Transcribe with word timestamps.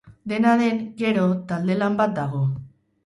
Dena 0.31 0.53
den, 0.61 0.79
gero 1.01 1.25
talde-lan 1.51 1.99
bat 2.01 2.17
dago. 2.21 2.41